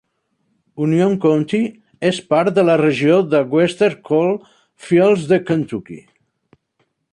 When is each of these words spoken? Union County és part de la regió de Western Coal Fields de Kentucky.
Union 0.85 1.11
County 1.25 1.59
és 2.09 2.21
part 2.35 2.55
de 2.55 2.63
la 2.71 2.77
regió 2.81 3.19
de 3.35 3.43
Western 3.57 4.01
Coal 4.09 4.35
Fields 4.89 5.29
de 5.35 5.43
Kentucky. 5.51 6.03